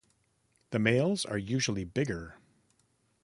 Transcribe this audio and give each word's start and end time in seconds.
The 0.71 0.79
males 0.79 1.25
are 1.25 1.37
usually 1.37 1.83
bigger. 1.83 2.39